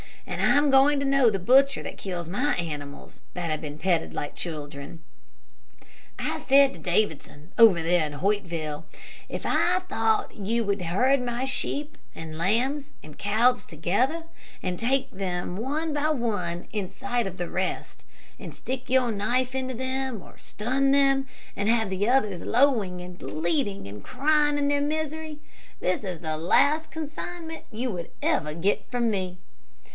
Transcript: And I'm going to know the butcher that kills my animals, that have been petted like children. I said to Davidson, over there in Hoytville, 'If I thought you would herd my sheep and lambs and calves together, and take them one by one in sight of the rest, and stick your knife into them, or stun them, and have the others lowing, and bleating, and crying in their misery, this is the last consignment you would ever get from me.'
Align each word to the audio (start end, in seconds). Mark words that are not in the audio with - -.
And 0.25 0.41
I'm 0.41 0.71
going 0.71 0.97
to 0.99 1.05
know 1.05 1.29
the 1.29 1.37
butcher 1.39 1.83
that 1.83 1.97
kills 1.97 2.27
my 2.29 2.55
animals, 2.55 3.21
that 3.35 3.51
have 3.51 3.61
been 3.61 3.77
petted 3.77 4.13
like 4.13 4.33
children. 4.33 5.03
I 6.17 6.39
said 6.39 6.73
to 6.73 6.79
Davidson, 6.79 7.51
over 7.57 7.83
there 7.83 8.07
in 8.07 8.13
Hoytville, 8.13 8.85
'If 9.29 9.45
I 9.45 9.79
thought 9.89 10.35
you 10.35 10.63
would 10.63 10.83
herd 10.83 11.21
my 11.21 11.43
sheep 11.45 11.97
and 12.15 12.37
lambs 12.37 12.91
and 13.03 13.17
calves 13.17 13.63
together, 13.65 14.23
and 14.63 14.79
take 14.79 15.11
them 15.11 15.57
one 15.57 15.93
by 15.93 16.09
one 16.09 16.67
in 16.71 16.89
sight 16.89 17.27
of 17.27 17.37
the 17.37 17.49
rest, 17.49 18.03
and 18.39 18.55
stick 18.55 18.89
your 18.89 19.11
knife 19.11 19.53
into 19.53 19.73
them, 19.75 20.23
or 20.23 20.37
stun 20.37 20.91
them, 20.91 21.27
and 21.55 21.67
have 21.69 21.89
the 21.91 22.09
others 22.09 22.41
lowing, 22.41 23.01
and 23.01 23.19
bleating, 23.19 23.87
and 23.87 24.03
crying 24.03 24.57
in 24.57 24.67
their 24.69 24.81
misery, 24.81 25.37
this 25.79 26.03
is 26.03 26.19
the 26.21 26.37
last 26.37 26.89
consignment 26.89 27.65
you 27.69 27.91
would 27.91 28.09
ever 28.23 28.53
get 28.53 28.89
from 28.89 29.11
me.' 29.11 29.37